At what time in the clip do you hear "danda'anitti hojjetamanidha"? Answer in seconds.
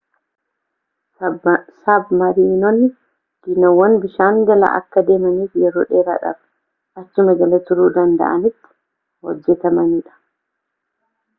7.99-10.17